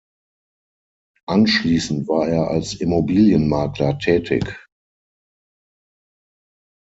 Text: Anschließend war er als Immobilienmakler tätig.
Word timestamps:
Anschließend 1.27 2.07
war 2.07 2.27
er 2.27 2.47
als 2.47 2.73
Immobilienmakler 2.73 3.99
tätig. 3.99 4.57